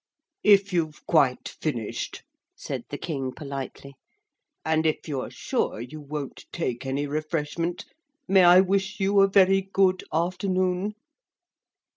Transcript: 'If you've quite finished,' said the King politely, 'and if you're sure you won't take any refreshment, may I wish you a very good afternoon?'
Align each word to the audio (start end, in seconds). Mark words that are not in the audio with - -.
'If 0.43 0.73
you've 0.73 1.05
quite 1.05 1.47
finished,' 1.47 2.23
said 2.55 2.85
the 2.89 2.97
King 2.97 3.31
politely, 3.31 3.93
'and 4.65 4.87
if 4.87 5.07
you're 5.07 5.29
sure 5.29 5.79
you 5.79 6.01
won't 6.01 6.45
take 6.51 6.87
any 6.87 7.05
refreshment, 7.05 7.85
may 8.27 8.43
I 8.43 8.61
wish 8.61 8.99
you 8.99 9.19
a 9.21 9.27
very 9.27 9.61
good 9.61 10.03
afternoon?' 10.11 10.95